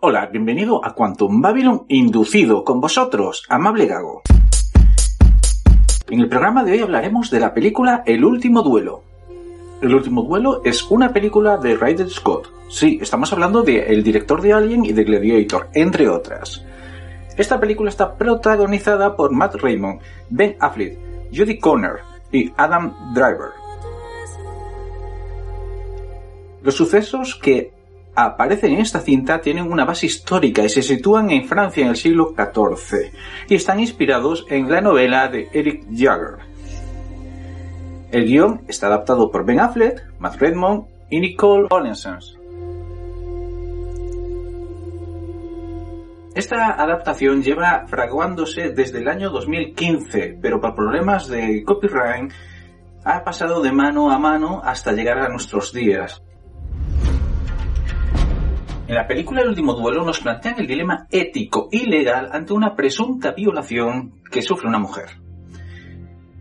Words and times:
Hola, 0.00 0.26
bienvenido 0.26 0.84
a 0.84 0.94
Quantum 0.94 1.40
Babylon 1.42 1.84
inducido 1.88 2.62
con 2.62 2.80
vosotros, 2.80 3.42
amable 3.48 3.86
Gago. 3.86 4.22
En 6.08 6.20
el 6.20 6.28
programa 6.28 6.62
de 6.62 6.70
hoy 6.70 6.78
hablaremos 6.78 7.32
de 7.32 7.40
la 7.40 7.52
película 7.52 8.04
El 8.06 8.24
último 8.24 8.62
duelo. 8.62 9.02
El 9.82 9.92
último 9.92 10.22
duelo 10.22 10.60
es 10.64 10.88
una 10.88 11.12
película 11.12 11.56
de 11.56 11.76
Ryder 11.76 12.08
Scott. 12.10 12.48
Sí, 12.68 13.00
estamos 13.02 13.32
hablando 13.32 13.64
de 13.64 13.92
el 13.92 14.04
director 14.04 14.40
de 14.40 14.52
Alien 14.52 14.84
y 14.84 14.92
de 14.92 15.02
Gladiator, 15.02 15.68
entre 15.74 16.08
otras. 16.08 16.64
Esta 17.36 17.58
película 17.58 17.90
está 17.90 18.14
protagonizada 18.16 19.16
por 19.16 19.32
Matt 19.32 19.56
Raymond, 19.56 20.00
Ben 20.30 20.54
Affleck, 20.60 20.96
Judy 21.34 21.58
Conner 21.58 22.02
y 22.30 22.52
Adam 22.56 22.94
Driver. 23.14 23.50
Los 26.62 26.76
sucesos 26.76 27.34
que 27.34 27.77
aparecen 28.24 28.72
en 28.72 28.80
esta 28.80 29.00
cinta 29.00 29.40
tienen 29.40 29.70
una 29.70 29.84
base 29.84 30.06
histórica 30.06 30.64
y 30.64 30.68
se 30.68 30.82
sitúan 30.82 31.30
en 31.30 31.46
Francia 31.46 31.84
en 31.84 31.90
el 31.90 31.96
siglo 31.96 32.34
XIV 32.36 33.12
y 33.48 33.54
están 33.54 33.78
inspirados 33.78 34.44
en 34.48 34.70
la 34.70 34.80
novela 34.80 35.28
de 35.28 35.48
Eric 35.52 35.84
Jagger. 35.90 36.38
El 38.10 38.24
guion 38.24 38.62
está 38.66 38.88
adaptado 38.88 39.30
por 39.30 39.44
Ben 39.44 39.60
Affleck, 39.60 40.02
Matt 40.18 40.36
Redmond 40.36 40.86
y 41.10 41.20
Nicole 41.20 41.68
Ollensen. 41.70 42.18
Esta 46.34 46.72
adaptación 46.80 47.42
lleva 47.42 47.86
fraguándose 47.86 48.70
desde 48.70 48.98
el 48.98 49.08
año 49.08 49.30
2015, 49.30 50.38
pero 50.40 50.60
por 50.60 50.74
problemas 50.74 51.28
de 51.28 51.62
copyright 51.64 52.32
ha 53.04 53.24
pasado 53.24 53.60
de 53.60 53.72
mano 53.72 54.10
a 54.10 54.18
mano 54.18 54.60
hasta 54.64 54.92
llegar 54.92 55.18
a 55.18 55.28
nuestros 55.28 55.72
días. 55.72 56.22
En 58.88 58.94
la 58.94 59.06
película 59.06 59.42
El 59.42 59.50
último 59.50 59.74
duelo 59.74 60.02
nos 60.02 60.18
plantean 60.18 60.60
el 60.60 60.66
dilema 60.66 61.06
ético 61.10 61.68
y 61.70 61.84
legal 61.84 62.30
ante 62.32 62.54
una 62.54 62.74
presunta 62.74 63.32
violación 63.32 64.14
que 64.30 64.40
sufre 64.40 64.66
una 64.66 64.78
mujer. 64.78 65.10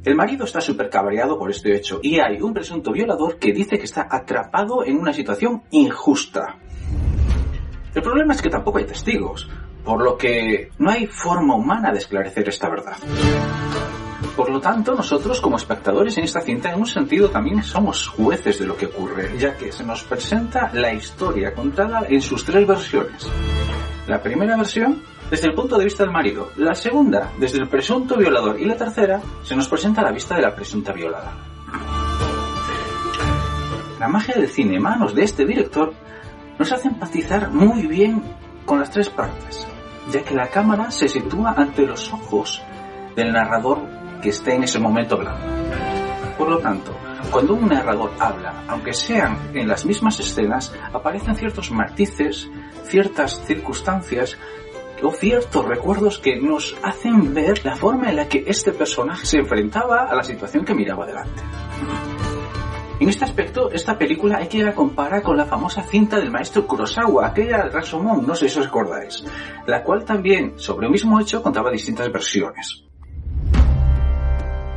El 0.06 0.16
marido 0.16 0.46
está 0.46 0.62
súper 0.62 0.90
cabreado 0.90 1.38
por 1.38 1.52
este 1.52 1.76
hecho 1.76 2.00
y 2.02 2.22
hay 2.22 2.42
un 2.42 2.54
presunto 2.54 2.94
violador 2.94 3.38
que 3.38 3.52
dice 3.52 3.78
que 3.78 3.84
está 3.84 4.08
atrapado 4.10 4.86
en 4.86 4.96
una 4.96 5.12
situación 5.12 5.64
injusta. 5.72 6.56
El 7.94 8.02
problema 8.02 8.34
es 8.34 8.42
que 8.42 8.50
tampoco 8.50 8.78
hay 8.78 8.86
testigos, 8.86 9.50
por 9.84 10.02
lo 10.02 10.18
que 10.18 10.70
no 10.80 10.90
hay 10.90 11.06
forma 11.06 11.54
humana 11.54 11.92
de 11.92 11.98
esclarecer 11.98 12.48
esta 12.48 12.70
verdad. 12.70 12.96
Por 14.38 14.52
lo 14.52 14.62
tanto, 14.62 14.94
nosotros 14.94 15.42
como 15.42 15.58
espectadores 15.58 16.16
en 16.20 16.26
esta 16.26 16.42
cinta 16.42 16.72
en 16.72 16.80
un 16.80 16.86
sentido 16.86 17.32
también 17.32 17.64
somos 17.64 18.08
jueces 18.08 18.60
de 18.60 18.68
lo 18.68 18.78
que 18.78 18.86
ocurre, 18.86 19.36
ya 19.40 19.58
que 19.58 19.72
se 19.72 19.84
nos 19.84 20.04
presenta 20.04 20.70
la 20.74 20.94
historia 20.94 21.56
contada 21.56 22.04
en 22.08 22.22
sus 22.22 22.46
tres 22.46 22.68
versiones. 22.68 23.28
La 24.06 24.22
primera 24.22 24.56
versión 24.56 25.02
desde 25.32 25.48
el 25.48 25.56
punto 25.56 25.76
de 25.76 25.86
vista 25.86 26.04
del 26.04 26.14
marido, 26.14 26.52
la 26.56 26.76
segunda 26.76 27.32
desde 27.40 27.58
el 27.58 27.68
presunto 27.68 28.16
violador 28.16 28.60
y 28.60 28.66
la 28.66 28.78
tercera 28.78 29.20
se 29.42 29.56
nos 29.56 29.68
presenta 29.68 30.04
la 30.04 30.12
vista 30.12 30.36
de 30.36 30.44
la 30.44 30.54
presunta 30.54 30.94
violada. 30.94 31.34
La 34.00 34.08
magia 34.08 34.36
del 34.36 34.50
cine 34.50 34.80
manos 34.80 35.16
de 35.16 35.24
este 35.24 35.46
director 35.46 35.96
nos 36.60 36.72
hace 36.72 36.90
empatizar 36.90 37.50
muy 37.50 37.88
bien 37.88 38.22
con 38.68 38.80
las 38.80 38.92
tres 38.92 39.10
partes, 39.10 39.68
ya 40.12 40.22
que 40.22 40.36
la 40.36 40.48
cámara 40.48 40.92
se 40.92 41.10
sitúa 41.10 41.56
ante 41.58 41.88
los 41.88 42.14
ojos 42.14 42.62
del 43.16 43.34
narrador 43.34 43.97
que 44.22 44.30
esté 44.30 44.56
en 44.56 44.64
ese 44.64 44.80
momento 44.80 45.16
hablando. 45.16 45.46
Por 46.38 46.50
lo 46.50 46.60
tanto, 46.60 46.96
cuando 47.32 47.56
un 47.56 47.68
narrador 47.68 48.12
habla, 48.20 48.64
aunque 48.68 48.94
sean 48.94 49.38
en 49.54 49.68
las 49.68 49.86
mismas 49.86 50.20
escenas, 50.20 50.74
aparecen 50.94 51.36
ciertos 51.36 51.72
matices, 51.72 52.50
ciertas 52.84 53.44
circunstancias 53.46 54.38
o 55.04 55.12
ciertos 55.12 55.66
recuerdos 55.66 56.20
que 56.20 56.40
nos 56.40 56.76
hacen 56.84 57.34
ver 57.34 57.64
la 57.66 57.76
forma 57.76 58.10
en 58.10 58.16
la 58.16 58.28
que 58.28 58.44
este 58.48 58.72
personaje 58.72 59.26
se 59.26 59.38
enfrentaba 59.38 60.06
a 60.06 60.16
la 60.16 60.24
situación 60.24 60.64
que 60.64 60.74
miraba 60.74 61.06
delante. 61.06 61.44
En 63.00 63.10
este 63.10 63.26
aspecto, 63.26 63.70
esta 63.72 63.96
película 63.96 64.38
hay 64.38 64.48
que 64.48 64.64
la 64.64 64.74
comparar 64.74 65.22
con 65.22 65.38
la 65.38 65.46
famosa 65.46 65.84
cinta 65.84 66.18
del 66.18 66.32
maestro 66.32 66.66
Kurosawa, 66.66 67.28
aquella 67.28 67.70
Rashomon, 67.70 68.26
no 68.26 68.34
sé 68.34 68.50
si 68.50 68.60
os 68.60 68.68
acordáis, 68.68 69.24
la 69.68 69.84
cual 69.84 70.04
también, 70.04 70.54
sobre 70.58 70.88
el 70.88 70.92
mismo 70.92 71.20
hecho, 71.20 71.44
contaba 71.44 71.70
distintas 71.70 72.12
versiones. 72.12 72.87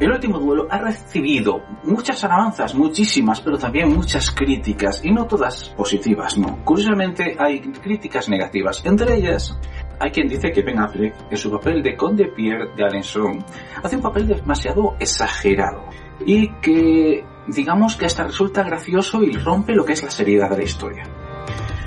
El 0.01 0.11
último 0.11 0.39
duelo 0.39 0.67
ha 0.71 0.79
recibido 0.79 1.63
muchas 1.85 2.25
alabanzas, 2.25 2.75
muchísimas, 2.75 3.43
pero 3.43 3.59
también 3.59 3.95
muchas 3.95 4.31
críticas, 4.31 5.05
y 5.05 5.11
no 5.11 5.27
todas 5.27 5.69
positivas, 5.77 6.39
no. 6.39 6.65
Curiosamente 6.65 7.37
hay 7.39 7.61
críticas 7.61 8.27
negativas, 8.31 8.83
entre 8.87 9.17
ellas 9.17 9.59
hay 9.99 10.11
quien 10.11 10.29
dice 10.29 10.51
que 10.51 10.63
Ben 10.63 10.81
Affleck, 10.81 11.15
en 11.31 11.37
su 11.37 11.51
papel 11.51 11.83
de 11.83 11.95
Conde 11.95 12.29
Pierre 12.35 12.71
de 12.75 12.83
Alençon, 12.83 13.45
hace 13.83 13.97
un 13.97 14.03
papel 14.03 14.27
demasiado 14.27 14.97
exagerado 14.99 15.85
y 16.25 16.49
que, 16.63 17.23
digamos 17.49 17.97
que 17.97 18.07
hasta 18.07 18.25
resulta 18.25 18.63
gracioso 18.63 19.23
y 19.23 19.33
rompe 19.33 19.75
lo 19.75 19.85
que 19.85 19.93
es 19.93 20.03
la 20.03 20.11
seriedad 20.11 20.49
de 20.49 20.57
la 20.57 20.65
historia. 20.65 21.05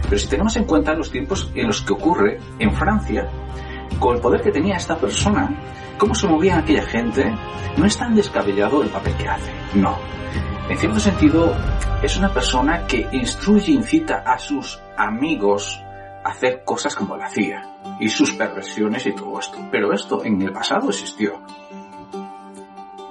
Pero 0.03 0.19
si 0.19 0.29
tenemos 0.29 0.55
en 0.55 0.65
cuenta 0.65 0.93
los 0.93 1.09
tiempos 1.09 1.51
en 1.55 1.65
los 1.65 1.81
que 1.81 1.93
ocurre 1.93 2.37
en 2.59 2.71
Francia, 2.73 3.27
con 3.97 4.15
el 4.15 4.21
poder 4.21 4.41
que 4.41 4.51
tenía 4.51 4.75
esta 4.75 4.95
persona, 4.95 5.49
cómo 5.97 6.15
se 6.15 6.27
movía 6.27 6.57
aquella 6.57 6.83
gente, 6.83 7.33
no 7.77 7.85
es 7.85 7.97
tan 7.97 8.15
descabellado 8.15 8.83
el 8.83 8.89
papel 8.89 9.15
que 9.15 9.27
hace. 9.27 9.51
No. 9.75 9.97
En 10.69 10.77
cierto 10.77 10.99
sentido, 10.99 11.53
es 12.01 12.17
una 12.17 12.33
persona 12.33 12.87
que 12.87 13.07
instruye 13.11 13.71
e 13.71 13.75
incita 13.75 14.23
a 14.25 14.37
sus 14.37 14.79
amigos 14.97 15.81
a 16.23 16.29
hacer 16.29 16.63
cosas 16.63 16.95
como 16.95 17.17
la 17.17 17.25
hacía 17.25 17.63
y 17.99 18.07
sus 18.09 18.33
perversiones 18.33 19.05
y 19.05 19.13
todo 19.13 19.39
esto. 19.39 19.57
Pero 19.71 19.93
esto 19.93 20.23
en 20.23 20.41
el 20.41 20.51
pasado 20.51 20.89
existió. 20.89 21.39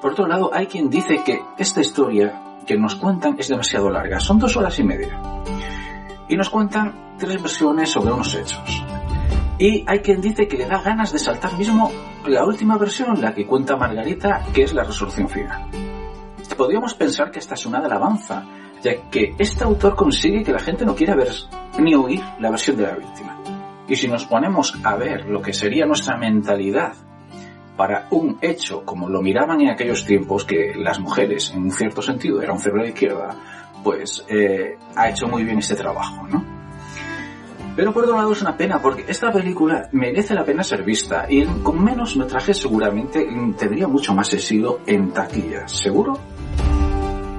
Por 0.00 0.12
otro 0.12 0.26
lado, 0.26 0.50
hay 0.52 0.66
quien 0.66 0.90
dice 0.90 1.22
que 1.24 1.40
esta 1.58 1.80
historia 1.80 2.40
que 2.66 2.76
nos 2.76 2.94
cuentan 2.94 3.36
es 3.38 3.48
demasiado 3.48 3.90
larga. 3.90 4.18
Son 4.18 4.38
dos 4.38 4.56
horas 4.56 4.78
y 4.78 4.84
media. 4.84 5.20
Y 6.28 6.36
nos 6.36 6.50
cuentan 6.50 7.16
tres 7.18 7.40
versiones 7.40 7.90
sobre 7.90 8.12
unos 8.12 8.34
hechos. 8.34 8.84
Y 9.62 9.84
hay 9.86 10.00
quien 10.00 10.20
dice 10.20 10.48
que 10.48 10.56
le 10.56 10.66
da 10.66 10.82
ganas 10.82 11.12
de 11.12 11.20
saltar 11.20 11.56
mismo 11.56 11.92
la 12.26 12.44
última 12.44 12.76
versión, 12.76 13.22
la 13.22 13.32
que 13.32 13.46
cuenta 13.46 13.76
Margarita, 13.76 14.44
que 14.52 14.64
es 14.64 14.74
la 14.74 14.82
resolución 14.82 15.28
final. 15.28 15.70
Podríamos 16.56 16.94
pensar 16.94 17.30
que 17.30 17.38
esta 17.38 17.54
es 17.54 17.64
una 17.64 17.78
alabanza, 17.78 18.44
ya 18.82 19.08
que 19.08 19.36
este 19.38 19.62
autor 19.62 19.94
consigue 19.94 20.42
que 20.42 20.50
la 20.50 20.58
gente 20.58 20.84
no 20.84 20.96
quiera 20.96 21.14
ver 21.14 21.28
ni 21.78 21.94
oír 21.94 22.20
la 22.40 22.50
versión 22.50 22.76
de 22.76 22.88
la 22.88 22.96
víctima. 22.96 23.38
Y 23.86 23.94
si 23.94 24.08
nos 24.08 24.24
ponemos 24.24 24.74
a 24.82 24.96
ver 24.96 25.26
lo 25.26 25.40
que 25.40 25.52
sería 25.52 25.86
nuestra 25.86 26.16
mentalidad 26.16 26.94
para 27.76 28.08
un 28.10 28.38
hecho 28.42 28.84
como 28.84 29.08
lo 29.08 29.22
miraban 29.22 29.60
en 29.60 29.70
aquellos 29.70 30.04
tiempos, 30.04 30.44
que 30.44 30.74
las 30.74 30.98
mujeres, 30.98 31.52
en 31.54 31.62
un 31.62 31.70
cierto 31.70 32.02
sentido, 32.02 32.42
eran 32.42 32.56
un 32.56 32.60
cero 32.60 32.82
de 32.82 32.88
izquierda, 32.88 33.28
pues 33.84 34.26
eh, 34.28 34.76
ha 34.96 35.08
hecho 35.08 35.28
muy 35.28 35.44
bien 35.44 35.58
este 35.58 35.76
trabajo, 35.76 36.26
¿no? 36.26 36.51
Pero 37.74 37.92
por 37.92 38.04
otro 38.04 38.16
lado 38.16 38.32
es 38.32 38.42
una 38.42 38.56
pena 38.56 38.80
porque 38.80 39.04
esta 39.08 39.30
película 39.30 39.88
merece 39.92 40.34
la 40.34 40.44
pena 40.44 40.62
ser 40.62 40.82
vista 40.82 41.26
y 41.28 41.44
con 41.62 41.82
menos 41.82 42.16
metraje 42.16 42.52
seguramente 42.52 43.26
tendría 43.56 43.88
mucho 43.88 44.14
más 44.14 44.32
éxito 44.32 44.80
en 44.86 45.10
taquilla. 45.10 45.66
¿Seguro? 45.66 46.18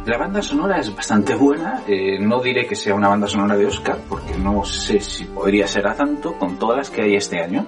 La 0.06 0.18
banda 0.18 0.42
sonora 0.42 0.80
es 0.80 0.94
bastante 0.94 1.34
buena, 1.34 1.82
eh, 1.88 2.20
no 2.20 2.42
diré 2.42 2.66
que 2.66 2.76
sea 2.76 2.94
una 2.94 3.08
banda 3.08 3.28
sonora 3.28 3.56
de 3.56 3.68
Oscar 3.68 4.00
porque 4.10 4.38
no 4.38 4.66
sé 4.66 5.00
si 5.00 5.24
podría 5.24 5.66
ser 5.66 5.88
a 5.88 5.96
tanto 5.96 6.34
con 6.34 6.60
todas 6.60 6.78
las 6.78 6.90
que 6.90 7.04
hay 7.04 7.16
este 7.16 7.42
año, 7.42 7.68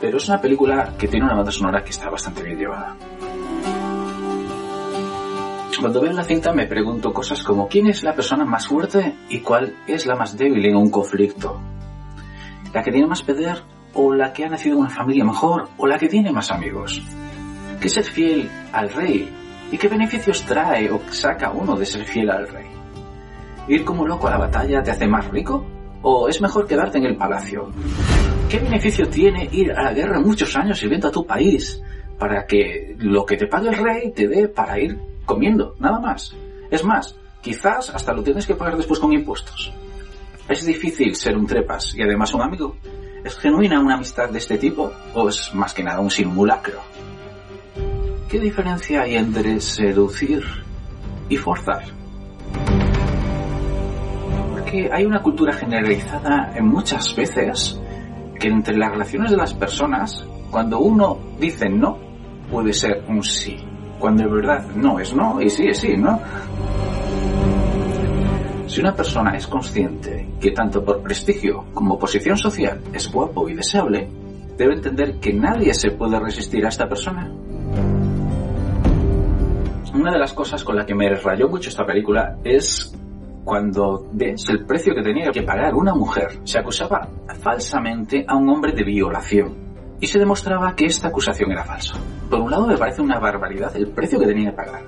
pero 0.00 0.16
es 0.16 0.28
una 0.28 0.40
película 0.40 0.94
que 0.98 1.06
tiene 1.06 1.26
una 1.26 1.36
banda 1.36 1.52
sonora 1.52 1.84
que 1.84 1.90
está 1.90 2.10
bastante 2.10 2.42
bien 2.42 2.58
llevada. 2.58 2.96
Cuando 5.80 6.00
veo 6.00 6.12
la 6.12 6.24
cinta 6.24 6.52
me 6.52 6.66
pregunto 6.66 7.12
cosas 7.12 7.42
como 7.42 7.68
quién 7.68 7.86
es 7.86 8.02
la 8.02 8.14
persona 8.14 8.44
más 8.44 8.66
fuerte 8.66 9.14
y 9.28 9.40
cuál 9.40 9.76
es 9.86 10.06
la 10.06 10.16
más 10.16 10.36
débil 10.36 10.66
en 10.66 10.76
un 10.76 10.90
conflicto. 10.90 11.60
¿La 12.72 12.82
que 12.82 12.90
tiene 12.90 13.06
más 13.06 13.22
poder 13.22 13.62
o 13.94 14.14
la 14.14 14.32
que 14.32 14.44
ha 14.44 14.48
nacido 14.48 14.76
en 14.76 14.80
una 14.82 14.90
familia 14.90 15.24
mejor 15.24 15.68
o 15.76 15.86
la 15.86 15.98
que 15.98 16.08
tiene 16.08 16.32
más 16.32 16.50
amigos? 16.50 17.02
¿Qué 17.80 17.86
es 17.86 17.92
ser 17.92 18.04
fiel 18.04 18.50
al 18.72 18.90
rey? 18.90 19.28
¿Y 19.70 19.78
qué 19.78 19.88
beneficios 19.88 20.42
trae 20.42 20.90
o 20.90 21.00
saca 21.10 21.50
uno 21.50 21.76
de 21.76 21.86
ser 21.86 22.04
fiel 22.04 22.30
al 22.30 22.48
rey? 22.48 22.66
¿Ir 23.68 23.84
como 23.84 24.06
loco 24.06 24.28
a 24.28 24.32
la 24.32 24.38
batalla 24.38 24.82
te 24.82 24.90
hace 24.90 25.06
más 25.06 25.28
rico 25.28 25.64
¿O 26.04 26.28
es 26.28 26.40
mejor 26.40 26.66
quedarte 26.66 26.98
en 26.98 27.04
el 27.04 27.16
palacio? 27.16 27.70
¿Qué 28.48 28.58
beneficio 28.58 29.08
tiene 29.08 29.48
ir 29.52 29.72
a 29.72 29.82
la 29.84 29.92
guerra 29.92 30.18
muchos 30.18 30.54
años 30.56 30.78
sirviendo 30.78 31.08
a 31.08 31.12
tu 31.12 31.24
país 31.24 31.80
para 32.18 32.44
que 32.44 32.96
lo 32.98 33.24
que 33.24 33.36
te 33.36 33.46
pague 33.46 33.68
el 33.68 33.76
rey 33.76 34.10
te 34.10 34.26
dé 34.26 34.48
para 34.48 34.80
ir 34.80 34.98
comiendo, 35.24 35.76
nada 35.78 36.00
más? 36.00 36.34
Es 36.70 36.84
más, 36.84 37.16
quizás 37.40 37.90
hasta 37.90 38.12
lo 38.12 38.22
tienes 38.22 38.46
que 38.46 38.56
pagar 38.56 38.76
después 38.76 38.98
con 38.98 39.12
impuestos. 39.12 39.72
Es 40.48 40.66
difícil 40.66 41.14
ser 41.14 41.36
un 41.36 41.46
trepas 41.46 41.94
y 41.94 42.02
además 42.02 42.34
un 42.34 42.42
amigo. 42.42 42.76
¿Es 43.24 43.38
genuina 43.38 43.80
una 43.80 43.94
amistad 43.94 44.28
de 44.30 44.38
este 44.38 44.58
tipo 44.58 44.92
o 45.14 45.28
es 45.28 45.54
más 45.54 45.72
que 45.72 45.84
nada 45.84 46.00
un 46.00 46.10
simulacro? 46.10 46.80
¿Qué 48.28 48.40
diferencia 48.40 49.02
hay 49.02 49.16
entre 49.16 49.60
seducir 49.60 50.42
y 51.28 51.36
forzar? 51.36 51.84
Porque 54.50 54.90
hay 54.92 55.04
una 55.04 55.22
cultura 55.22 55.52
generalizada 55.52 56.52
en 56.56 56.66
muchas 56.66 57.14
veces 57.14 57.80
que 58.40 58.48
entre 58.48 58.76
las 58.76 58.90
relaciones 58.90 59.30
de 59.30 59.36
las 59.36 59.54
personas, 59.54 60.26
cuando 60.50 60.80
uno 60.80 61.18
dice 61.38 61.68
no, 61.68 61.98
puede 62.50 62.72
ser 62.72 63.04
un 63.08 63.22
sí. 63.22 63.56
Cuando 64.00 64.24
en 64.24 64.34
verdad 64.34 64.66
no 64.74 64.98
es 64.98 65.14
no 65.14 65.40
y 65.40 65.48
sí 65.48 65.68
es 65.68 65.78
sí, 65.78 65.96
¿no? 65.96 66.18
Si 68.72 68.80
una 68.80 68.96
persona 68.96 69.36
es 69.36 69.46
consciente 69.46 70.30
que 70.40 70.50
tanto 70.52 70.82
por 70.82 71.02
prestigio 71.02 71.66
como 71.74 71.98
posición 71.98 72.38
social 72.38 72.80
es 72.94 73.12
guapo 73.12 73.46
y 73.46 73.52
deseable, 73.52 74.08
debe 74.56 74.72
entender 74.72 75.20
que 75.20 75.34
nadie 75.34 75.74
se 75.74 75.90
puede 75.90 76.18
resistir 76.18 76.64
a 76.64 76.70
esta 76.70 76.88
persona. 76.88 77.30
Una 79.92 80.12
de 80.12 80.18
las 80.18 80.32
cosas 80.32 80.64
con 80.64 80.74
la 80.74 80.86
que 80.86 80.94
me 80.94 81.06
rayó 81.10 81.50
mucho 81.50 81.68
esta 81.68 81.84
película 81.84 82.38
es 82.44 82.96
cuando 83.44 84.08
ves 84.10 84.48
el 84.48 84.64
precio 84.64 84.94
que 84.94 85.02
tenía 85.02 85.30
que 85.30 85.42
pagar 85.42 85.74
una 85.74 85.94
mujer. 85.94 86.38
Se 86.44 86.58
acusaba 86.58 87.06
falsamente 87.42 88.24
a 88.26 88.36
un 88.36 88.48
hombre 88.48 88.72
de 88.72 88.84
violación 88.84 89.54
y 90.00 90.06
se 90.06 90.18
demostraba 90.18 90.74
que 90.74 90.86
esta 90.86 91.08
acusación 91.08 91.52
era 91.52 91.62
falsa. 91.62 91.96
Por 92.30 92.40
un 92.40 92.50
lado 92.50 92.66
me 92.66 92.78
parece 92.78 93.02
una 93.02 93.18
barbaridad 93.18 93.76
el 93.76 93.88
precio 93.88 94.18
que 94.18 94.28
tenía 94.28 94.48
que 94.48 94.56
pagar. 94.56 94.82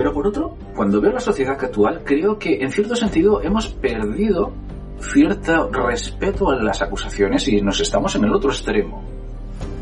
Pero 0.00 0.14
por 0.14 0.26
otro, 0.26 0.56
cuando 0.74 0.98
veo 0.98 1.12
la 1.12 1.20
sociedad 1.20 1.62
actual, 1.62 2.00
creo 2.02 2.38
que 2.38 2.54
en 2.62 2.72
cierto 2.72 2.96
sentido 2.96 3.42
hemos 3.42 3.68
perdido 3.68 4.50
cierto 4.98 5.68
respeto 5.68 6.48
a 6.48 6.56
las 6.56 6.80
acusaciones 6.80 7.46
y 7.48 7.60
nos 7.60 7.78
estamos 7.80 8.16
en 8.16 8.24
el 8.24 8.32
otro 8.32 8.48
extremo. 8.50 9.04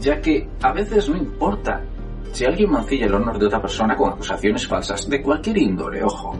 Ya 0.00 0.20
que 0.20 0.48
a 0.60 0.72
veces 0.72 1.08
no 1.08 1.16
importa 1.16 1.84
si 2.32 2.44
alguien 2.44 2.72
mancilla 2.72 3.06
el 3.06 3.14
honor 3.14 3.38
de 3.38 3.46
otra 3.46 3.62
persona 3.62 3.94
con 3.94 4.10
acusaciones 4.10 4.66
falsas, 4.66 5.08
de 5.08 5.22
cualquier 5.22 5.56
índole, 5.56 6.02
ojo, 6.02 6.34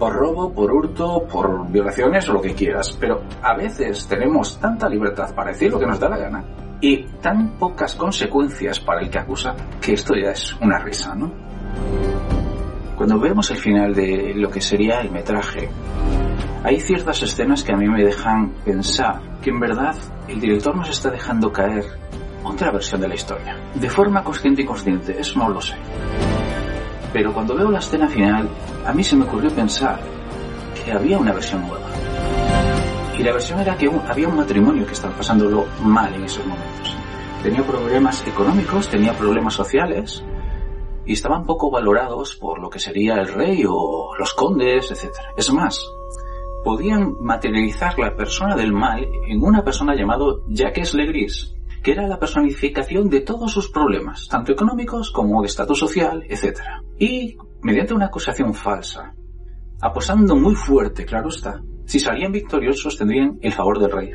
por 0.00 0.12
robo, 0.12 0.52
por 0.52 0.72
hurto, 0.72 1.28
por 1.32 1.70
violaciones 1.70 2.28
o 2.28 2.32
lo 2.32 2.42
que 2.42 2.54
quieras, 2.54 2.98
pero 2.98 3.22
a 3.40 3.54
veces 3.54 4.04
tenemos 4.08 4.58
tanta 4.58 4.88
libertad 4.88 5.32
para 5.32 5.52
decir 5.52 5.70
lo 5.70 5.78
que 5.78 5.86
nos 5.86 6.00
da 6.00 6.08
la 6.08 6.18
gana 6.18 6.44
y 6.80 7.04
tan 7.22 7.56
pocas 7.56 7.94
consecuencias 7.94 8.80
para 8.80 9.00
el 9.00 9.10
que 9.10 9.20
acusa 9.20 9.54
que 9.80 9.92
esto 9.92 10.12
ya 10.16 10.32
es 10.32 10.56
una 10.60 10.80
risa, 10.80 11.14
¿no? 11.14 11.45
Cuando 12.96 13.20
vemos 13.20 13.50
el 13.50 13.58
final 13.58 13.94
de 13.94 14.32
lo 14.34 14.48
que 14.50 14.62
sería 14.62 15.02
el 15.02 15.10
metraje, 15.10 15.68
hay 16.64 16.80
ciertas 16.80 17.22
escenas 17.22 17.62
que 17.62 17.72
a 17.72 17.76
mí 17.76 17.86
me 17.86 18.02
dejan 18.02 18.54
pensar 18.64 19.20
que 19.42 19.50
en 19.50 19.60
verdad 19.60 19.94
el 20.28 20.40
director 20.40 20.74
nos 20.74 20.88
está 20.88 21.10
dejando 21.10 21.52
caer 21.52 21.84
otra 22.42 22.70
versión 22.70 23.02
de 23.02 23.08
la 23.08 23.14
historia. 23.14 23.54
De 23.74 23.90
forma 23.90 24.24
consciente 24.24 24.62
y 24.62 24.64
consciente, 24.64 25.14
eso 25.20 25.38
no 25.38 25.50
lo 25.50 25.60
sé. 25.60 25.74
Pero 27.12 27.34
cuando 27.34 27.54
veo 27.54 27.70
la 27.70 27.80
escena 27.80 28.08
final, 28.08 28.48
a 28.86 28.92
mí 28.94 29.04
se 29.04 29.14
me 29.14 29.24
ocurrió 29.24 29.50
pensar 29.50 30.00
que 30.82 30.90
había 30.90 31.18
una 31.18 31.34
versión 31.34 31.68
nueva. 31.68 31.86
Y 33.18 33.22
la 33.22 33.32
versión 33.32 33.60
era 33.60 33.76
que 33.76 33.90
había 34.08 34.28
un 34.28 34.36
matrimonio 34.36 34.86
que 34.86 34.94
estaba 34.94 35.14
pasándolo 35.14 35.66
mal 35.82 36.14
en 36.14 36.24
esos 36.24 36.46
momentos. 36.46 36.96
Tenía 37.42 37.62
problemas 37.62 38.26
económicos, 38.26 38.88
tenía 38.88 39.12
problemas 39.12 39.52
sociales, 39.52 40.24
y 41.06 41.12
estaban 41.12 41.44
poco 41.44 41.70
valorados 41.70 42.36
por 42.36 42.60
lo 42.60 42.68
que 42.68 42.80
sería 42.80 43.14
el 43.14 43.28
rey 43.28 43.64
o 43.66 44.14
los 44.18 44.34
condes, 44.34 44.90
etc. 44.90 45.14
Es 45.36 45.52
más, 45.52 45.80
podían 46.64 47.14
materializar 47.20 47.98
la 47.98 48.16
persona 48.16 48.56
del 48.56 48.72
mal 48.72 49.06
en 49.28 49.42
una 49.42 49.62
persona 49.62 49.94
llamado 49.94 50.42
Jacques 50.48 50.94
Legris, 50.94 51.54
que 51.82 51.92
era 51.92 52.08
la 52.08 52.18
personificación 52.18 53.08
de 53.08 53.20
todos 53.20 53.52
sus 53.52 53.68
problemas, 53.68 54.26
tanto 54.28 54.50
económicos 54.50 55.12
como 55.12 55.42
de 55.42 55.46
estatus 55.46 55.78
social, 55.78 56.24
etc. 56.28 56.58
Y, 56.98 57.36
mediante 57.62 57.94
una 57.94 58.06
acusación 58.06 58.52
falsa, 58.52 59.14
apostando 59.80 60.34
muy 60.34 60.56
fuerte, 60.56 61.04
claro 61.04 61.28
está, 61.28 61.62
si 61.84 62.00
salían 62.00 62.32
victoriosos 62.32 62.98
tendrían 62.98 63.38
el 63.42 63.52
favor 63.52 63.78
del 63.78 63.92
rey. 63.92 64.10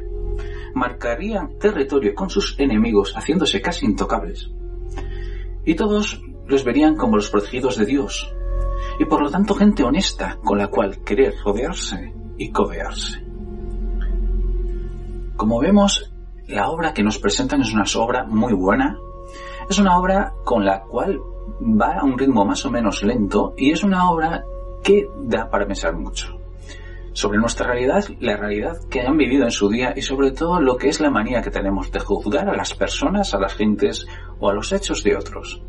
Marcarían 0.75 1.57
territorio 1.57 2.13
con 2.13 2.29
sus 2.29 2.59
enemigos, 2.59 3.13
haciéndose 3.15 3.61
casi 3.61 3.85
intocables. 3.85 4.51
Y 5.63 5.75
todos 5.75 6.21
los 6.51 6.63
verían 6.63 6.95
como 6.95 7.15
los 7.15 7.29
protegidos 7.29 7.77
de 7.77 7.85
Dios, 7.85 8.31
y 8.99 9.05
por 9.05 9.21
lo 9.21 9.31
tanto 9.31 9.55
gente 9.55 9.83
honesta 9.83 10.37
con 10.43 10.57
la 10.57 10.67
cual 10.67 10.99
querer 11.03 11.33
rodearse 11.43 12.13
y 12.37 12.51
codearse. 12.51 13.25
Como 15.37 15.59
vemos, 15.59 16.13
la 16.47 16.69
obra 16.69 16.93
que 16.93 17.03
nos 17.03 17.17
presentan 17.17 17.61
es 17.61 17.73
una 17.73 17.85
obra 17.95 18.25
muy 18.25 18.53
buena, 18.53 18.97
es 19.69 19.79
una 19.79 19.97
obra 19.97 20.33
con 20.43 20.65
la 20.65 20.81
cual 20.81 21.19
va 21.61 21.99
a 21.99 22.03
un 22.03 22.17
ritmo 22.17 22.45
más 22.45 22.65
o 22.65 22.69
menos 22.69 23.01
lento 23.03 23.53
y 23.57 23.71
es 23.71 23.83
una 23.83 24.11
obra 24.11 24.43
que 24.83 25.07
da 25.23 25.49
para 25.49 25.65
pensar 25.65 25.95
mucho 25.95 26.41
sobre 27.13 27.39
nuestra 27.39 27.67
realidad, 27.67 28.05
la 28.19 28.37
realidad 28.37 28.77
que 28.89 29.01
han 29.01 29.17
vivido 29.17 29.43
en 29.43 29.51
su 29.51 29.69
día 29.69 29.93
y 29.95 30.01
sobre 30.01 30.31
todo 30.31 30.61
lo 30.61 30.77
que 30.77 30.89
es 30.89 31.01
la 31.01 31.09
manía 31.09 31.41
que 31.41 31.51
tenemos 31.51 31.91
de 31.91 31.99
juzgar 31.99 32.49
a 32.49 32.55
las 32.55 32.73
personas, 32.73 33.33
a 33.33 33.39
las 33.39 33.53
gentes 33.53 34.07
o 34.39 34.49
a 34.49 34.53
los 34.53 34.71
hechos 34.71 35.03
de 35.03 35.15
otros. 35.15 35.61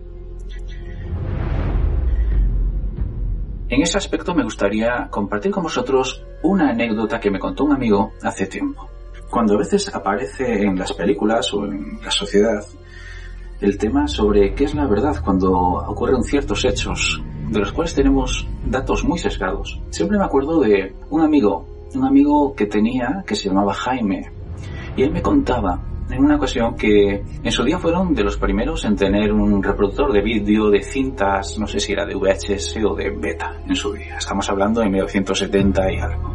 En 3.73 3.81
ese 3.81 3.97
aspecto 3.97 4.35
me 4.35 4.45
gustaría 4.45 5.09
compartir 5.09 5.51
con 5.51 5.63
vosotros 5.63 6.23
una 6.43 6.69
anécdota 6.69 7.19
que 7.19 7.31
me 7.31 7.39
contó 7.39 7.65
un 7.65 7.73
amigo 7.73 8.13
hace 8.23 8.45
tiempo. 8.47 8.87
Cuando 9.31 9.55
a 9.55 9.57
veces 9.61 9.95
aparece 9.95 10.63
en 10.63 10.79
las 10.79 10.93
películas 10.93 11.55
o 11.55 11.65
en 11.65 11.99
la 12.05 12.11
sociedad 12.11 12.63
el 13.63 13.79
tema 13.79 14.07
sobre 14.09 14.55
qué 14.55 14.65
es 14.65 14.75
la 14.75 14.87
verdad 14.87 15.17
cuando 15.25 15.51
ocurren 15.51 16.23
ciertos 16.23 16.67
hechos 16.67 17.23
de 17.49 17.61
los 17.61 17.73
cuales 17.73 17.95
tenemos 17.95 18.47
datos 18.67 19.05
muy 19.05 19.19
sesgados. 19.19 19.81
Siempre 19.89 20.19
me 20.19 20.25
acuerdo 20.25 20.61
de 20.61 20.95
un 21.09 21.23
amigo, 21.23 21.67
un 21.95 22.05
amigo 22.05 22.55
que 22.55 22.67
tenía 22.67 23.25
que 23.27 23.35
se 23.35 23.49
llamaba 23.49 23.73
Jaime 23.73 24.31
y 24.99 25.03
él 25.03 25.13
me 25.13 25.23
contaba 25.23 25.81
en 26.11 26.25
una 26.25 26.37
ocasión 26.37 26.77
que 26.77 27.23
en 27.43 27.53
su 27.53 27.65
día 27.65 27.79
fueron 27.79 28.15
de 28.15 28.25
los 28.25 28.37
primeros 28.37 28.85
en 28.85 28.97
tener 28.97 29.33
un 29.33 29.63
reproductor 29.63 30.13
de 30.13 30.21
vídeo 30.21 30.71
de 30.71 30.83
cintas, 30.83 31.59
no 31.59 31.67
sé 31.67 31.81
si 31.81 31.93
era 31.93 32.05
de 32.05 32.15
VHS 32.15 32.77
o 32.85 32.95
de 32.95 33.11
beta 33.11 33.57
en 33.67 33.75
su 33.75 33.93
día. 33.93 34.17
Estamos 34.19 34.49
hablando 34.51 34.81
de 34.81 34.89
1970 34.89 35.93
y 35.93 35.99
algo. 35.99 36.35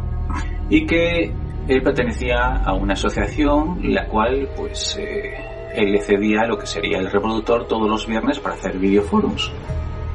Y 0.70 0.86
que 0.86 1.32
él 1.68 1.82
pertenecía 1.82 2.56
a 2.56 2.74
una 2.74 2.94
asociación 2.94 3.80
la 3.92 4.06
cual 4.06 4.48
pues 4.56 4.96
eh, 4.98 5.34
él 5.74 5.92
le 5.92 6.00
cedía 6.00 6.46
lo 6.46 6.58
que 6.58 6.66
sería 6.66 6.98
el 6.98 7.10
reproductor 7.10 7.66
todos 7.68 7.88
los 7.88 8.06
viernes 8.06 8.38
para 8.40 8.54
hacer 8.54 8.78
videoforums. 8.78 9.52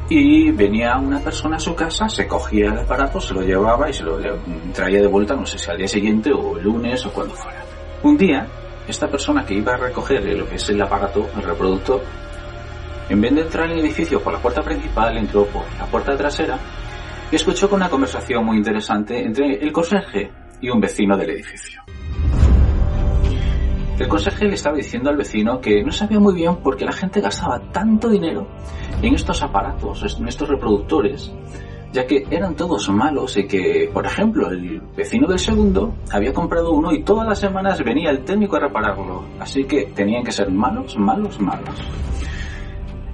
Y 0.10 0.51
venía 0.51 0.98
una 0.98 1.19
persona 1.19 1.55
a 1.55 1.60
su 1.60 1.74
casa, 1.74 2.10
se 2.10 2.27
cogía 2.27 2.65
el 2.67 2.79
aparato, 2.79 3.22
se 3.22 3.33
lo 3.33 3.41
llevaba 3.41 3.89
y 3.89 3.93
se 3.93 4.03
lo 4.03 4.17
traía 4.74 5.00
de 5.00 5.07
vuelta, 5.07 5.36
no 5.36 5.45
sé 5.45 5.57
si 5.57 5.72
al 5.72 5.77
día 5.77 5.88
siguiente 5.88 6.31
o 6.31 6.57
el 6.57 6.63
lunes 6.65 7.05
o 7.05 7.13
cuando 7.13 7.33
fuera. 7.33 7.63
Un 8.03 8.17
día 8.17 8.45
esta 8.88 9.08
persona 9.08 9.46
que 9.46 9.54
iba 9.54 9.74
a 9.74 9.78
recoger 9.78 10.24
lo 10.38 10.48
que 10.48 10.56
es 10.56 10.70
el 10.70 10.82
aparato, 10.82 11.30
el 11.36 11.44
reproductor, 11.44 12.02
en 13.10 13.22
vez 13.22 13.36
de 13.36 13.42
entrar 13.42 13.66
en 13.66 13.78
el 13.78 13.86
edificio 13.86 14.22
por 14.22 14.34
la 14.34 14.40
puerta 14.40 14.62
principal, 14.62 15.18
entró 15.18 15.46
por 15.46 15.63
la 15.78 15.86
puerta 15.86 16.16
trasera 16.16 16.58
y 17.32 17.36
escuchó 17.36 17.70
una 17.72 17.90
conversación 17.90 18.46
muy 18.46 18.58
interesante 18.58 19.24
entre 19.24 19.56
el 19.56 19.72
conserje 19.72 20.32
y 20.62 20.70
un 20.70 20.80
vecino 20.80 21.18
del 21.18 21.32
edificio. 21.32 21.82
El 24.00 24.08
conserje 24.08 24.46
le 24.46 24.56
estaba 24.56 24.75
diciendo 24.75 25.10
al 25.10 25.18
vecino 25.18 25.62
que 25.62 25.84
no 25.84 25.92
sabía 25.92 26.20
muy 26.20 26.34
bien 26.34 26.58
por 26.58 26.75
qué 26.75 26.86
la 26.86 26.92
gente 26.92 27.22
gastaba 27.22 27.60
tanto 27.72 28.10
dinero 28.10 28.48
en 29.02 29.13
estos 29.13 29.44
aparatos, 29.44 30.18
en 30.20 30.28
estos 30.28 30.50
reproductores, 30.50 31.32
ya 31.93 32.07
que 32.07 32.25
eran 32.29 32.55
todos 32.55 32.89
malos 32.89 33.38
y 33.38 33.45
que, 33.45 33.89
por 33.93 34.05
ejemplo, 34.05 34.50
el 34.50 34.81
vecino 34.97 35.27
del 35.27 35.39
segundo 35.39 35.93
había 36.12 36.33
comprado 36.33 36.71
uno 36.71 36.91
y 36.91 37.03
todas 37.03 37.27
las 37.27 37.39
semanas 37.39 37.81
venía 37.83 38.09
el 38.09 38.25
técnico 38.25 38.55
a 38.55 38.62
repararlo, 38.62 39.23
así 39.39 39.63
que 39.65 39.85
tenían 39.95 40.23
que 40.23 40.31
ser 40.31 40.50
malos, 40.50 40.97
malos, 40.97 41.39
malos. 41.39 41.79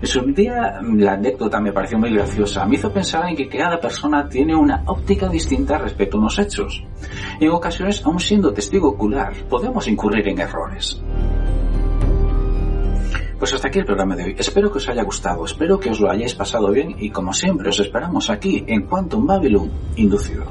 En 0.01 0.07
su 0.07 0.21
día 0.21 0.79
la 0.81 1.13
anécdota 1.13 1.59
me 1.59 1.73
pareció 1.73 1.99
muy 1.99 2.13
graciosa. 2.13 2.65
Me 2.65 2.75
hizo 2.75 2.89
pensar 2.89 3.27
en 3.27 3.35
que 3.35 3.49
cada 3.49 3.81
persona 3.81 4.29
tiene 4.29 4.55
una 4.55 4.83
óptica 4.85 5.27
distinta 5.27 5.77
respecto 5.77 6.15
a 6.15 6.21
unos 6.21 6.39
hechos. 6.39 6.81
Y 7.37 7.45
en 7.45 7.51
ocasiones, 7.51 8.01
aun 8.05 8.17
siendo 8.17 8.53
testigo 8.53 8.91
ocular, 8.91 9.33
podemos 9.49 9.85
incurrir 9.89 10.25
en 10.29 10.39
errores. 10.39 11.03
Pues 13.39 13.53
hasta 13.53 13.69
aquí 13.69 13.79
el 13.79 13.85
programa 13.85 14.17
de 14.17 14.25
hoy. 14.25 14.35
Espero 14.37 14.69
que 14.69 14.79
os 14.79 14.89
haya 14.89 15.01
gustado, 15.03 15.45
espero 15.45 15.79
que 15.79 15.89
os 15.89 15.99
lo 16.01 16.11
hayáis 16.11 16.35
pasado 16.35 16.69
bien 16.71 16.93
y 16.99 17.09
como 17.09 17.33
siempre 17.33 17.69
os 17.69 17.79
esperamos 17.79 18.29
aquí 18.29 18.65
en 18.67 18.81
Quantum 18.81 19.25
Babylon 19.25 19.71
Inducido. 19.95 20.43